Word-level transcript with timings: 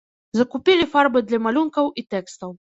Закупілі 0.39 0.87
фарбы 0.95 1.23
для 1.29 1.43
малюнкаў 1.45 1.95
і 1.99 2.09
тэкстаў. 2.17 2.61